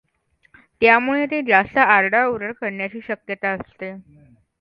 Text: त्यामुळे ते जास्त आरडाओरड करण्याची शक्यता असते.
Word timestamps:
त्यामुळे 0.81 1.25
ते 1.25 1.41
जास्त 1.41 1.77
आरडाओरड 1.77 2.53
करण्याची 2.53 2.99
शक्यता 3.07 3.49
असते. 3.51 3.91